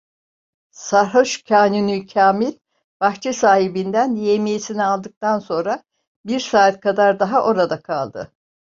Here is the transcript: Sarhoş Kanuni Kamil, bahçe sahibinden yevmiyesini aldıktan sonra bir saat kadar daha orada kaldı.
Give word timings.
Sarhoş 0.71 1.43
Kanuni 1.43 2.07
Kamil, 2.07 2.53
bahçe 3.01 3.33
sahibinden 3.33 4.15
yevmiyesini 4.15 4.83
aldıktan 4.83 5.39
sonra 5.39 5.83
bir 6.25 6.39
saat 6.39 6.79
kadar 6.79 7.19
daha 7.19 7.45
orada 7.45 7.81
kaldı. 7.81 8.31